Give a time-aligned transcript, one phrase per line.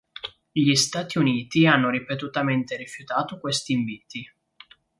[0.51, 4.25] Gli Stati Uniti hanno ripetutamente rifiutato questi inviti.